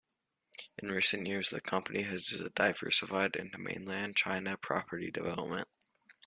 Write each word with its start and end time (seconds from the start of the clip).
In 0.79 0.89
recent 0.89 1.27
years, 1.27 1.51
the 1.51 1.61
company 1.61 2.01
has 2.01 2.25
diversified 2.55 3.35
into 3.35 3.59
mainland 3.59 4.15
China 4.15 4.57
property 4.57 5.11
development. 5.11 5.67